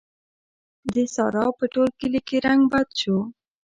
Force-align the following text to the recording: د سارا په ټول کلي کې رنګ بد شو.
د 0.93 0.95
سارا 1.15 1.45
په 1.57 1.65
ټول 1.73 1.89
کلي 1.99 2.21
کې 2.27 2.37
رنګ 2.45 2.61
بد 2.71 2.87
شو. 2.99 3.17